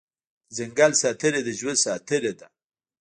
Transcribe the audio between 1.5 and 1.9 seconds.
ژوند